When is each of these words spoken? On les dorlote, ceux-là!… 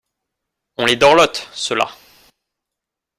On 0.77 0.85
les 0.85 0.95
dorlote, 0.95 1.47
ceux-là!… 1.53 1.91